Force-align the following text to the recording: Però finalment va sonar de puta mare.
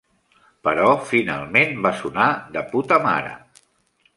Però 0.67 0.87
finalment 1.09 1.77
va 1.87 1.91
sonar 2.01 2.27
de 2.57 2.67
puta 2.73 2.99
mare. 3.05 3.37